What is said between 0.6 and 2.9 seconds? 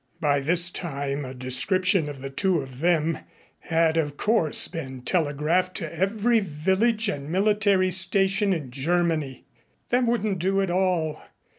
time a description of the two of